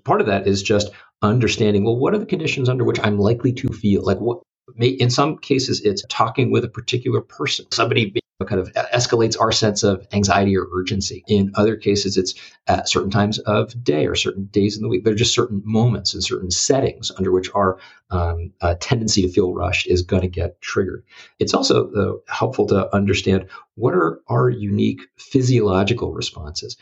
part 0.04 0.20
of 0.20 0.26
that 0.28 0.46
is 0.46 0.62
just 0.62 0.90
understanding, 1.22 1.84
well, 1.84 1.96
what 1.96 2.14
are 2.14 2.18
the 2.18 2.26
conditions 2.26 2.68
under 2.68 2.84
which 2.84 3.00
I'm 3.02 3.18
likely 3.18 3.52
to 3.54 3.68
feel 3.68 4.04
like 4.04 4.18
what 4.18 4.42
In 4.78 5.10
some 5.10 5.38
cases, 5.38 5.80
it's 5.80 6.04
talking 6.08 6.50
with 6.50 6.64
a 6.64 6.68
particular 6.68 7.20
person. 7.20 7.66
Somebody 7.72 8.14
kind 8.44 8.60
of 8.60 8.72
escalates 8.72 9.40
our 9.40 9.52
sense 9.52 9.82
of 9.82 10.06
anxiety 10.12 10.56
or 10.56 10.66
urgency. 10.72 11.22
In 11.28 11.52
other 11.54 11.76
cases, 11.76 12.16
it's 12.16 12.34
at 12.66 12.88
certain 12.88 13.10
times 13.10 13.38
of 13.40 13.82
day 13.84 14.06
or 14.06 14.14
certain 14.14 14.46
days 14.46 14.76
in 14.76 14.82
the 14.82 14.88
week. 14.88 15.04
There 15.04 15.12
are 15.12 15.16
just 15.16 15.34
certain 15.34 15.62
moments 15.64 16.14
and 16.14 16.22
certain 16.24 16.50
settings 16.50 17.10
under 17.16 17.30
which 17.30 17.50
our 17.54 17.78
um, 18.10 18.52
uh, 18.60 18.74
tendency 18.80 19.22
to 19.22 19.28
feel 19.28 19.54
rushed 19.54 19.86
is 19.86 20.02
going 20.02 20.22
to 20.22 20.28
get 20.28 20.60
triggered. 20.60 21.04
It's 21.38 21.54
also 21.54 22.20
helpful 22.28 22.66
to 22.68 22.94
understand 22.94 23.46
what 23.76 23.94
are 23.94 24.20
our 24.28 24.50
unique 24.50 25.02
physiological 25.16 26.12
responses 26.12 26.76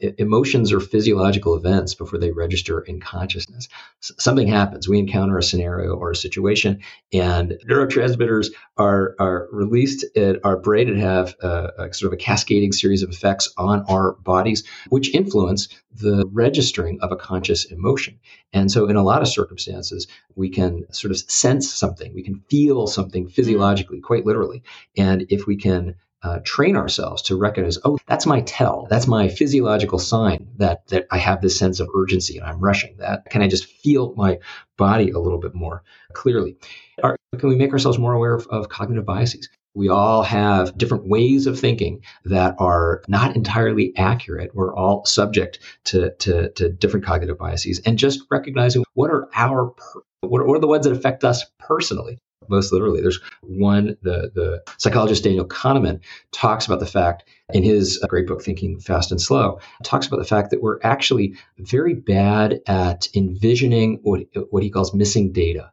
emotions 0.00 0.72
are 0.72 0.80
physiological 0.80 1.54
events 1.54 1.94
before 1.94 2.18
they 2.18 2.30
register 2.30 2.80
in 2.80 3.00
consciousness. 3.00 3.68
something 4.00 4.48
happens. 4.48 4.88
We 4.88 4.98
encounter 4.98 5.38
a 5.38 5.42
scenario 5.42 5.94
or 5.94 6.10
a 6.10 6.16
situation, 6.16 6.80
and 7.12 7.58
neurotransmitters 7.68 8.48
are, 8.76 9.14
are 9.18 9.48
released 9.52 10.04
in 10.14 10.40
our 10.44 10.56
brain 10.56 10.88
and 10.88 11.00
have 11.00 11.34
a, 11.42 11.70
a 11.78 11.94
sort 11.94 12.12
of 12.12 12.14
a 12.14 12.22
cascading 12.22 12.72
series 12.72 13.02
of 13.02 13.10
effects 13.10 13.52
on 13.56 13.84
our 13.88 14.12
bodies, 14.12 14.64
which 14.88 15.14
influence 15.14 15.68
the 15.94 16.26
registering 16.32 16.98
of 17.00 17.12
a 17.12 17.16
conscious 17.16 17.64
emotion. 17.66 18.18
And 18.52 18.70
so, 18.70 18.86
in 18.86 18.96
a 18.96 19.02
lot 19.02 19.22
of 19.22 19.28
circumstances, 19.28 20.06
we 20.34 20.48
can 20.48 20.84
sort 20.92 21.10
of 21.10 21.18
sense 21.18 21.72
something, 21.72 22.14
we 22.14 22.22
can 22.22 22.42
feel 22.48 22.86
something 22.86 23.26
mm. 23.26 23.32
physiologically, 23.32 24.00
quite 24.00 24.26
literally. 24.26 24.62
And 24.96 25.26
if 25.28 25.46
we 25.46 25.56
can 25.56 25.96
uh, 26.22 26.38
train 26.44 26.76
ourselves 26.76 27.22
to 27.22 27.36
recognize, 27.36 27.78
oh, 27.84 27.98
that's 28.06 28.26
my 28.26 28.40
tell. 28.42 28.86
That's 28.88 29.06
my 29.06 29.28
physiological 29.28 29.98
sign 29.98 30.48
that 30.56 30.86
that 30.88 31.06
I 31.10 31.18
have 31.18 31.40
this 31.40 31.58
sense 31.58 31.80
of 31.80 31.88
urgency 31.94 32.38
and 32.38 32.46
I'm 32.46 32.60
rushing. 32.60 32.96
That 32.98 33.24
can 33.30 33.42
I 33.42 33.48
just 33.48 33.66
feel 33.66 34.14
my 34.16 34.38
body 34.76 35.10
a 35.10 35.18
little 35.18 35.38
bit 35.38 35.54
more 35.54 35.82
clearly? 36.12 36.56
Are, 37.02 37.16
can 37.38 37.48
we 37.48 37.56
make 37.56 37.72
ourselves 37.72 37.98
more 37.98 38.12
aware 38.12 38.34
of, 38.34 38.46
of 38.48 38.68
cognitive 38.68 39.04
biases? 39.04 39.48
We 39.74 39.88
all 39.88 40.22
have 40.22 40.76
different 40.76 41.08
ways 41.08 41.46
of 41.46 41.58
thinking 41.58 42.02
that 42.26 42.54
are 42.58 43.02
not 43.08 43.34
entirely 43.34 43.96
accurate. 43.96 44.54
We're 44.54 44.74
all 44.74 45.06
subject 45.06 45.60
to, 45.84 46.10
to, 46.10 46.50
to 46.50 46.68
different 46.68 47.06
cognitive 47.06 47.38
biases 47.38 47.80
and 47.86 47.98
just 47.98 48.20
recognizing 48.30 48.84
what 48.92 49.10
are 49.10 49.28
our, 49.34 49.72
what 50.20 50.42
are 50.42 50.60
the 50.60 50.66
ones 50.66 50.84
that 50.84 50.92
affect 50.92 51.24
us 51.24 51.46
personally 51.58 52.18
most 52.48 52.72
literally. 52.72 53.00
There's 53.00 53.20
one, 53.40 53.96
the, 54.02 54.30
the 54.34 54.62
psychologist 54.78 55.24
Daniel 55.24 55.46
Kahneman 55.46 56.00
talks 56.30 56.66
about 56.66 56.80
the 56.80 56.86
fact 56.86 57.24
in 57.52 57.62
his 57.62 58.00
uh, 58.02 58.06
great 58.06 58.26
book, 58.26 58.42
Thinking 58.42 58.80
Fast 58.80 59.10
and 59.10 59.20
Slow, 59.20 59.60
talks 59.82 60.06
about 60.06 60.18
the 60.18 60.24
fact 60.24 60.50
that 60.50 60.62
we're 60.62 60.78
actually 60.82 61.34
very 61.58 61.94
bad 61.94 62.60
at 62.66 63.08
envisioning 63.14 64.00
what, 64.02 64.22
what 64.50 64.62
he 64.62 64.70
calls 64.70 64.94
missing 64.94 65.32
data 65.32 65.70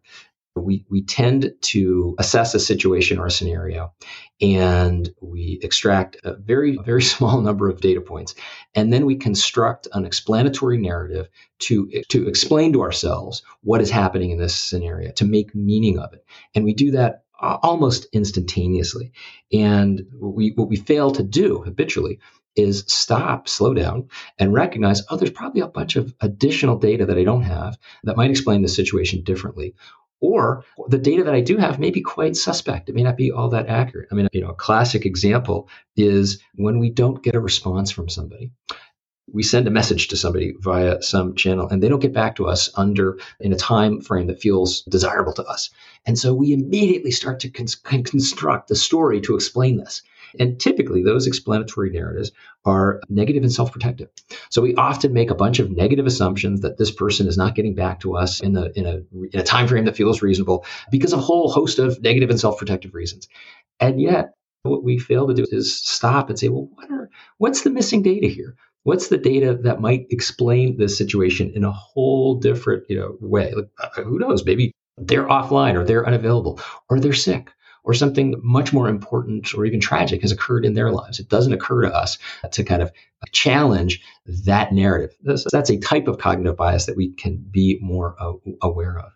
we, 0.60 0.86
we 0.90 1.04
tend 1.04 1.54
to 1.62 2.16
assess 2.20 2.54
a 2.54 2.60
situation 2.60 3.20
or 3.20 3.26
a 3.26 3.32
scenario 3.32 3.94
and 4.42 5.10
we 5.22 5.60
extract 5.62 6.18
a 6.24 6.36
very, 6.36 6.78
very 6.86 7.02
small 7.16 7.42
number 7.42 7.70
of 7.70 7.82
data 7.82 8.02
points. 8.02 8.36
And 8.76 8.94
then 8.94 9.06
we 9.06 9.16
construct 9.16 9.88
an 9.94 10.06
explanatory 10.06 10.78
narrative 10.78 11.30
to, 11.60 11.90
to 12.10 12.28
explain 12.28 12.74
to 12.74 12.82
ourselves 12.82 13.44
what 13.62 13.82
is 13.82 13.90
happening 13.90 14.32
in 14.32 14.38
this 14.38 14.56
scenario, 14.56 15.12
to 15.14 15.26
make 15.26 15.54
meaning 15.56 16.00
of 16.00 16.14
it. 16.14 16.24
And 16.56 16.64
we 16.64 16.74
do 16.74 16.92
that 16.92 17.24
almost 17.42 18.08
instantaneously. 18.12 19.12
And 19.54 20.06
we, 20.20 20.52
what 20.56 20.70
we 20.70 20.76
fail 20.76 21.12
to 21.12 21.24
do 21.24 21.62
habitually 21.64 22.20
is 22.56 22.84
stop, 22.88 23.48
slow 23.48 23.74
down, 23.74 24.10
and 24.38 24.54
recognize, 24.54 25.02
oh, 25.10 25.16
there's 25.16 25.32
probably 25.32 25.62
a 25.62 25.68
bunch 25.68 25.96
of 25.96 26.14
additional 26.20 26.78
data 26.78 27.06
that 27.06 27.18
I 27.18 27.24
don't 27.24 27.44
have 27.44 27.78
that 28.04 28.18
might 28.18 28.32
explain 28.32 28.62
the 28.62 28.68
situation 28.68 29.24
differently. 29.24 29.76
Or 30.22 30.66
the 30.88 30.98
data 30.98 31.24
that 31.24 31.34
I 31.34 31.42
do 31.42 31.58
have 31.58 31.80
may 31.80 31.92
be 31.92 32.02
quite 32.02 32.36
suspect. 32.36 32.90
It 32.90 32.96
may 32.96 33.04
not 33.04 33.16
be 33.16 33.32
all 33.32 33.50
that 33.50 33.68
accurate. 33.68 34.10
I 34.12 34.16
mean, 34.16 34.28
you 34.34 34.42
know, 34.42 34.50
a 34.50 34.56
classic 34.56 35.06
example 35.06 35.70
is 35.96 36.42
when 36.56 36.80
we 36.80 36.90
don't 36.90 37.24
get 37.24 37.36
a 37.36 37.40
response 37.40 37.90
from 37.90 38.10
somebody. 38.10 38.52
We 39.34 39.44
send 39.44 39.68
a 39.68 39.72
message 39.72 40.08
to 40.10 40.18
somebody 40.18 40.54
via 40.60 41.02
some 41.02 41.36
channel 41.36 41.68
and 41.68 41.82
they 41.82 41.90
don't 41.90 42.00
get 42.00 42.14
back 42.14 42.36
to 42.38 42.48
us 42.48 42.70
under 42.76 43.18
in 43.40 43.54
a 43.54 43.58
time 43.58 44.02
frame 44.02 44.28
that 44.28 44.42
feels 44.42 44.82
desirable 44.84 45.34
to 45.34 45.44
us. 45.44 45.70
And 46.06 46.18
so 46.18 46.34
we 46.34 46.54
immediately 46.54 47.12
start 47.12 47.40
to 47.42 47.50
con- 47.50 48.04
construct 48.04 48.72
a 48.72 48.76
story 48.76 49.22
to 49.22 49.36
explain 49.36 49.78
this. 49.78 50.02
And 50.40 50.60
typically, 50.60 51.02
those 51.02 51.26
explanatory 51.26 51.90
narratives 51.90 52.32
are 52.66 53.02
negative 53.10 53.42
and 53.42 53.52
self 53.52 53.72
protective. 53.72 54.10
So 54.50 54.62
we 54.62 54.76
often 54.76 55.12
make 55.12 55.32
a 55.32 55.36
bunch 55.36 55.60
of 55.60 55.72
negative 55.72 56.06
assumptions 56.06 56.62
that 56.62 56.78
this 56.78 56.92
person 56.92 57.28
is 57.28 57.38
not 57.38 57.56
getting 57.56 57.74
back 57.74 58.00
to 58.02 58.16
us 58.16 58.40
in, 58.40 58.54
the, 58.54 58.72
in, 58.78 58.86
a, 58.86 59.02
in 59.34 59.40
a 59.40 59.44
time 59.44 59.68
frame 59.68 59.86
that 59.86 59.96
feels 59.96 60.22
reasonable 60.22 60.66
because 60.92 61.14
of 61.14 61.20
a 61.20 61.24
whole 61.24 61.50
host 61.50 61.80
of 61.80 62.02
negative 62.04 62.30
and 62.30 62.40
self 62.40 62.60
protective 62.60 62.94
reasons. 62.94 63.28
And 63.80 64.00
yet, 64.00 64.34
what 64.64 64.84
we 64.84 65.00
fail 65.00 65.28
to 65.28 65.34
do 65.34 65.46
is 65.52 65.76
stop 65.76 66.30
and 66.30 66.38
say, 66.38 66.50
well, 66.50 66.70
what 66.74 66.92
are, 66.92 67.10
what's 67.38 67.62
the 67.62 67.70
missing 67.70 68.04
data 68.04 68.28
here? 68.28 68.56
What's 68.90 69.10
the 69.10 69.20
data 69.20 69.54
that 69.66 69.82
might 69.82 70.08
explain 70.10 70.78
this 70.78 70.98
situation 70.98 71.52
in 71.54 71.64
a 71.64 71.72
whole 71.72 72.34
different 72.34 72.86
you 72.90 72.98
know, 72.98 73.18
way? 73.22 73.54
Like, 73.54 73.70
uh, 73.78 74.02
who 74.02 74.18
knows? 74.18 74.44
Maybe 74.44 74.72
they're 74.98 75.28
offline 75.28 75.76
or 75.76 75.84
they're 75.84 76.08
unavailable 76.08 76.60
or 76.90 77.00
they're 77.00 77.14
sick 77.14 77.52
or 77.84 77.94
something 77.94 78.34
much 78.42 78.74
more 78.74 78.90
important 78.90 79.54
or 79.54 79.64
even 79.66 79.80
tragic 79.80 80.24
has 80.24 80.32
occurred 80.32 80.66
in 80.66 80.74
their 80.74 80.92
lives. 80.92 81.20
It 81.20 81.30
doesn't 81.30 81.54
occur 81.54 81.84
to 81.84 81.94
us 81.94 82.18
to 82.50 82.64
kind 82.64 82.82
of 82.82 82.92
challenge 83.32 84.02
that 84.26 84.74
narrative. 84.74 85.16
That's 85.22 85.70
a 85.70 85.78
type 85.78 86.08
of 86.08 86.18
cognitive 86.18 86.58
bias 86.58 86.88
that 86.88 86.98
we 86.98 87.12
can 87.12 87.38
be 87.38 87.78
more 87.84 88.16
uh, 88.20 88.34
aware 88.64 88.98
of. 88.98 89.12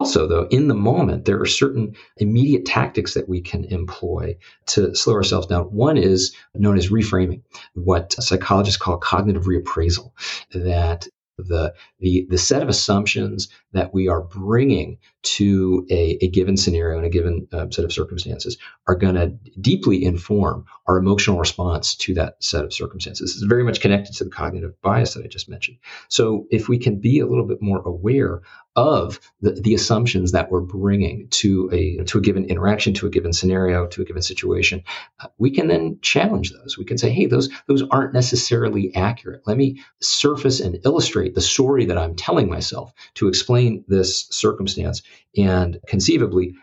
Also, 0.00 0.26
though, 0.26 0.48
in 0.50 0.66
the 0.66 0.74
moment, 0.74 1.24
there 1.24 1.40
are 1.40 1.46
certain 1.46 1.94
immediate 2.16 2.64
tactics 2.66 3.14
that 3.14 3.28
we 3.28 3.40
can 3.40 3.64
employ 3.66 4.36
to 4.66 4.92
slow 4.94 5.14
ourselves 5.14 5.46
down. 5.46 5.64
One 5.66 5.96
is 5.96 6.34
known 6.54 6.76
as 6.76 6.90
reframing, 6.90 7.42
what 7.74 8.12
psychologists 8.14 8.76
call 8.76 8.98
cognitive 8.98 9.44
reappraisal, 9.44 10.10
that 10.52 11.06
the, 11.38 11.74
the, 12.00 12.26
the 12.28 12.38
set 12.38 12.62
of 12.62 12.68
assumptions 12.68 13.48
that 13.72 13.94
we 13.94 14.08
are 14.08 14.22
bringing 14.22 14.98
to 15.24 15.86
a, 15.90 16.18
a 16.22 16.28
given 16.28 16.56
scenario 16.56 16.96
and 16.96 17.06
a 17.06 17.10
given 17.10 17.48
uh, 17.52 17.66
set 17.70 17.84
of 17.84 17.92
circumstances 17.92 18.56
are 18.86 18.94
going 18.94 19.14
to 19.14 19.28
deeply 19.60 20.04
inform 20.04 20.64
our 20.86 20.98
emotional 20.98 21.38
response 21.38 21.94
to 21.96 22.14
that 22.14 22.42
set 22.42 22.64
of 22.64 22.72
circumstances. 22.72 23.34
It's 23.34 23.44
very 23.44 23.64
much 23.64 23.80
connected 23.80 24.14
to 24.16 24.24
the 24.24 24.30
cognitive 24.30 24.80
bias 24.82 25.14
that 25.14 25.24
I 25.24 25.28
just 25.28 25.48
mentioned. 25.48 25.78
So 26.08 26.46
if 26.50 26.68
we 26.68 26.78
can 26.78 27.00
be 27.00 27.20
a 27.20 27.26
little 27.26 27.46
bit 27.46 27.62
more 27.62 27.80
aware 27.80 28.42
of 28.76 29.20
the, 29.40 29.52
the 29.52 29.74
assumptions 29.74 30.32
that 30.32 30.50
we're 30.50 30.60
bringing 30.60 31.28
to 31.28 31.70
a 31.72 32.02
to 32.04 32.18
a 32.18 32.20
given 32.20 32.44
interaction, 32.46 32.92
to 32.94 33.06
a 33.06 33.10
given 33.10 33.32
scenario, 33.32 33.86
to 33.86 34.02
a 34.02 34.04
given 34.04 34.22
situation, 34.22 34.82
uh, 35.20 35.28
we 35.38 35.50
can 35.50 35.68
then 35.68 35.98
challenge 36.02 36.52
those. 36.52 36.76
We 36.76 36.84
can 36.84 36.98
say, 36.98 37.10
"Hey, 37.10 37.26
those 37.26 37.50
those 37.68 37.84
aren't 37.90 38.14
necessarily 38.14 38.94
accurate. 38.94 39.42
Let 39.46 39.56
me 39.56 39.80
surface 40.00 40.60
and 40.60 40.78
illustrate 40.84 41.34
the 41.34 41.40
story 41.40 41.86
that 41.86 41.98
I'm 41.98 42.16
telling 42.16 42.48
myself 42.48 42.92
to 43.14 43.28
explain 43.28 43.84
this 43.86 44.26
circumstance, 44.30 45.02
and 45.36 45.78
conceivably 45.86 46.54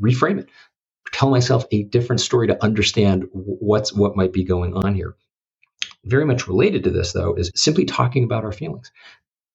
reframe 0.00 0.38
it." 0.40 0.48
Tell 1.12 1.30
myself 1.30 1.66
a 1.70 1.84
different 1.84 2.20
story 2.20 2.48
to 2.48 2.64
understand 2.64 3.24
what's 3.32 3.92
what 3.92 4.16
might 4.16 4.32
be 4.32 4.44
going 4.44 4.74
on 4.74 4.94
here 4.94 5.14
very 6.04 6.24
much 6.24 6.48
related 6.48 6.84
to 6.84 6.90
this, 6.90 7.12
though, 7.12 7.34
is 7.34 7.50
simply 7.54 7.84
talking 7.84 8.24
about 8.24 8.44
our 8.44 8.52
feelings. 8.52 8.90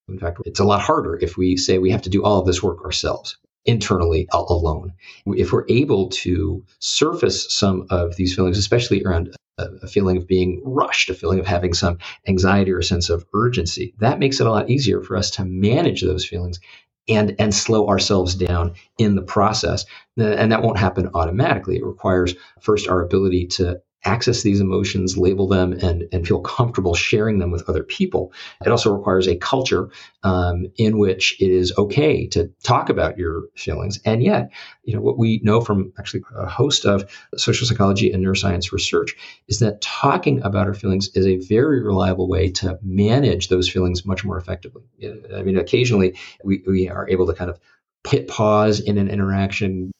In 0.09 0.19
fact, 0.19 0.39
it's 0.45 0.59
a 0.59 0.65
lot 0.65 0.81
harder 0.81 1.17
if 1.21 1.37
we 1.37 1.57
say 1.57 1.77
we 1.77 1.91
have 1.91 2.01
to 2.03 2.09
do 2.09 2.23
all 2.23 2.39
of 2.39 2.47
this 2.47 2.63
work 2.63 2.83
ourselves 2.83 3.37
internally 3.65 4.27
alone. 4.31 4.93
If 5.27 5.53
we're 5.53 5.65
able 5.69 6.09
to 6.09 6.63
surface 6.79 7.53
some 7.53 7.85
of 7.89 8.15
these 8.15 8.35
feelings, 8.35 8.57
especially 8.57 9.03
around 9.03 9.35
a 9.57 9.87
feeling 9.87 10.17
of 10.17 10.27
being 10.27 10.61
rushed, 10.65 11.09
a 11.09 11.13
feeling 11.13 11.39
of 11.39 11.45
having 11.45 11.73
some 11.73 11.99
anxiety 12.27 12.71
or 12.71 12.79
a 12.79 12.83
sense 12.83 13.09
of 13.09 13.25
urgency, 13.33 13.93
that 13.99 14.19
makes 14.19 14.39
it 14.39 14.47
a 14.47 14.51
lot 14.51 14.69
easier 14.69 15.01
for 15.01 15.17
us 15.17 15.31
to 15.31 15.45
manage 15.45 16.01
those 16.01 16.25
feelings 16.25 16.59
and 17.09 17.35
and 17.39 17.53
slow 17.53 17.87
ourselves 17.87 18.35
down 18.35 18.73
in 18.97 19.15
the 19.15 19.21
process. 19.21 19.85
And 20.17 20.51
that 20.51 20.61
won't 20.61 20.77
happen 20.77 21.09
automatically. 21.13 21.77
It 21.77 21.85
requires 21.85 22.35
first 22.59 22.87
our 22.87 23.01
ability 23.01 23.47
to 23.47 23.81
access 24.05 24.43
these 24.43 24.61
emotions, 24.61 25.17
label 25.17 25.47
them, 25.47 25.73
and, 25.73 26.07
and 26.11 26.25
feel 26.25 26.39
comfortable 26.39 26.95
sharing 26.95 27.39
them 27.39 27.51
with 27.51 27.67
other 27.67 27.83
people. 27.83 28.31
It 28.65 28.69
also 28.69 28.93
requires 28.95 29.27
a 29.27 29.35
culture 29.35 29.89
um, 30.23 30.67
in 30.77 30.97
which 30.97 31.35
it 31.41 31.51
is 31.51 31.73
okay 31.77 32.27
to 32.27 32.49
talk 32.63 32.89
about 32.89 33.17
your 33.17 33.43
feelings. 33.55 33.99
And 34.05 34.23
yet, 34.23 34.51
you 34.83 34.95
know, 34.95 35.01
what 35.01 35.17
we 35.17 35.41
know 35.43 35.61
from 35.61 35.91
actually 35.99 36.23
a 36.35 36.47
host 36.47 36.85
of 36.85 37.09
social 37.35 37.67
psychology 37.67 38.11
and 38.11 38.25
neuroscience 38.25 38.71
research 38.71 39.15
is 39.47 39.59
that 39.59 39.81
talking 39.81 40.41
about 40.43 40.67
our 40.67 40.73
feelings 40.73 41.09
is 41.15 41.25
a 41.25 41.37
very 41.37 41.83
reliable 41.83 42.29
way 42.29 42.51
to 42.51 42.79
manage 42.81 43.49
those 43.49 43.69
feelings 43.69 44.05
much 44.05 44.23
more 44.23 44.37
effectively. 44.37 44.83
I 45.35 45.43
mean, 45.43 45.57
occasionally 45.57 46.17
we, 46.43 46.63
we 46.65 46.89
are 46.89 47.07
able 47.09 47.27
to 47.27 47.33
kind 47.33 47.49
of 47.49 47.59
hit 48.07 48.27
pause 48.27 48.79
in 48.79 48.97
an 48.97 49.09
interaction, 49.09 49.91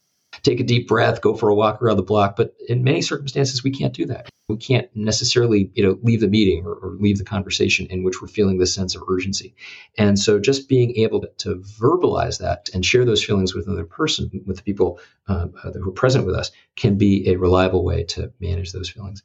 take 0.43 0.59
a 0.59 0.63
deep 0.63 0.87
breath, 0.87 1.21
go 1.21 1.35
for 1.35 1.49
a 1.49 1.55
walk 1.55 1.81
around 1.81 1.97
the 1.97 2.03
block. 2.03 2.35
But 2.35 2.55
in 2.67 2.83
many 2.83 3.01
circumstances, 3.01 3.63
we 3.63 3.71
can't 3.71 3.93
do 3.93 4.05
that. 4.07 4.29
we 4.49 4.57
can't 4.57 4.89
necessarily 4.95 5.71
you 5.75 5.83
know 5.83 5.97
leave 6.01 6.19
the 6.21 6.27
meeting 6.27 6.65
or, 6.65 6.73
or, 6.73 6.97
leave 6.99 7.17
the 7.17 7.23
conversation 7.23 7.85
in 7.89 8.03
which 8.03 8.21
we're 8.21 8.27
feeling 8.27 8.57
this 8.57 8.73
sense 8.73 8.95
of 8.95 9.03
urgency 9.07 9.55
and 9.97 10.19
so 10.19 10.39
just 10.39 10.67
being 10.67 10.95
able 10.97 11.23
to, 11.37 11.55
verbalize 11.79 12.39
that 12.39 12.67
and 12.73 12.85
share 12.85 13.05
those 13.05 13.23
feelings 13.23 13.53
with 13.53 13.67
another 13.67 13.85
person 13.85 14.29
with 14.45 14.57
the 14.57 14.63
people 14.63 14.99
um, 15.27 15.53
uh, 15.63 15.71
who 15.71 15.89
are 15.89 15.93
present 15.93 16.25
with 16.25 16.35
us 16.35 16.51
can 16.75 16.97
be 16.97 17.29
a 17.29 17.37
reliable 17.37 17.83
way 17.85 18.03
to 18.03 18.31
manage 18.39 18.71
those 18.71 18.89
feelings 18.89 19.23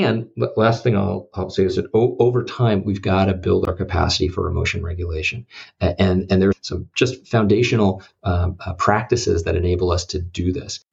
and 0.00 0.28
the 0.36 0.52
last 0.56 0.82
thing 0.82 0.96
I'll, 0.96 1.28
I'll 1.34 1.50
say 1.50 1.64
is 1.64 1.76
that 1.76 1.90
o- 1.94 2.16
over 2.18 2.44
time, 2.44 2.84
we've 2.84 3.02
got 3.02 3.26
to 3.26 3.34
build 3.34 3.68
our 3.68 3.74
capacity 3.74 4.28
for 4.28 4.48
emotion 4.48 4.82
regulation. 4.82 5.46
And, 5.80 6.30
and 6.30 6.42
there's 6.42 6.56
some 6.62 6.88
just 6.94 7.26
foundational 7.26 8.02
um, 8.22 8.56
uh, 8.64 8.74
practices 8.74 9.44
that 9.44 9.56
enable 9.56 9.90
us 9.90 10.04
to 10.06 10.20
do 10.20 10.52
this. 10.52 10.84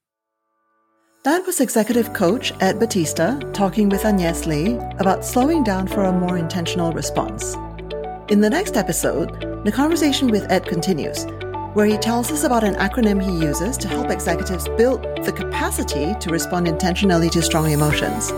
That 1.24 1.46
was 1.46 1.60
executive 1.60 2.14
coach 2.14 2.54
Ed 2.62 2.80
Batista 2.80 3.40
talking 3.52 3.90
with 3.90 4.06
Agnes 4.06 4.46
Lee 4.46 4.76
about 5.00 5.26
slowing 5.26 5.64
down 5.64 5.88
for 5.88 6.06
a 6.06 6.14
more 6.14 6.38
intentional 6.38 6.94
response. 6.94 7.56
In 8.30 8.42
the 8.42 8.50
next 8.50 8.78
episode, 8.78 9.64
the 9.66 9.72
conversation 9.72 10.30
with 10.30 10.50
Ed 10.50 10.66
continues, 10.66 11.26
where 11.74 11.86
he 11.86 11.98
tells 11.98 12.32
us 12.32 12.46
about 12.46 12.64
an 12.64 12.76
acronym 12.76 13.22
he 13.22 13.46
uses 13.46 13.76
to 13.78 13.88
help 13.88 14.10
executives 14.10 14.70
build 14.78 15.04
the 15.24 15.34
capacity 15.34 16.16
to 16.20 16.30
respond 16.30 16.68
intentionally 16.68 17.30
to 17.32 17.42
strong 17.42 17.70
emotions. 17.72 18.32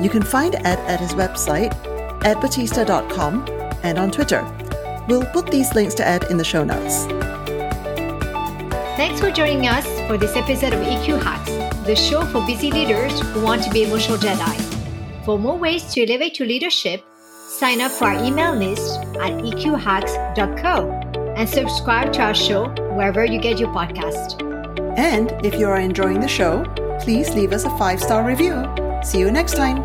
You 0.00 0.08
can 0.08 0.22
find 0.22 0.54
Ed 0.54 0.78
at 0.80 1.00
his 1.00 1.12
website, 1.12 1.72
edbatista.com, 2.20 3.46
and 3.82 3.98
on 3.98 4.10
Twitter. 4.10 4.42
We'll 5.08 5.26
put 5.26 5.50
these 5.50 5.74
links 5.74 5.94
to 5.96 6.06
Ed 6.06 6.24
in 6.30 6.36
the 6.36 6.44
show 6.44 6.64
notes. 6.64 7.06
Thanks 8.96 9.20
for 9.20 9.30
joining 9.30 9.66
us 9.66 9.86
for 10.06 10.16
this 10.16 10.36
episode 10.36 10.72
of 10.72 10.80
EQ 10.80 11.22
Hacks, 11.22 11.50
the 11.86 11.96
show 11.96 12.24
for 12.26 12.44
busy 12.46 12.70
leaders 12.70 13.18
who 13.32 13.42
want 13.42 13.62
to 13.64 13.70
be 13.70 13.84
emotional 13.84 14.18
Jedi. 14.18 15.24
For 15.24 15.38
more 15.38 15.56
ways 15.56 15.92
to 15.94 16.02
elevate 16.02 16.38
your 16.38 16.48
leadership, 16.48 17.04
sign 17.48 17.80
up 17.80 17.92
for 17.92 18.06
our 18.06 18.24
email 18.24 18.54
list 18.54 19.00
at 19.16 19.32
eqhacks.co 19.32 20.90
and 21.36 21.48
subscribe 21.48 22.12
to 22.14 22.22
our 22.22 22.34
show 22.34 22.68
wherever 22.94 23.24
you 23.24 23.40
get 23.40 23.58
your 23.58 23.70
podcast. 23.70 24.40
And 24.98 25.32
if 25.44 25.54
you 25.54 25.66
are 25.68 25.78
enjoying 25.78 26.20
the 26.20 26.28
show, 26.28 26.64
please 27.00 27.34
leave 27.34 27.52
us 27.52 27.64
a 27.64 27.70
five 27.78 28.00
star 28.00 28.24
review. 28.26 28.64
See 29.02 29.18
you 29.18 29.30
next 29.30 29.56
time. 29.56 29.79